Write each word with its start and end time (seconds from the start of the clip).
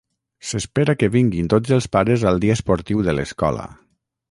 S'espera 0.51 0.95
que 1.01 1.09
vinguin 1.15 1.51
tots 1.55 1.75
els 1.77 1.89
pares 1.97 2.25
al 2.31 2.41
dia 2.47 2.57
esportiu 2.61 3.07
de 3.09 3.17
l'escola. 3.19 3.71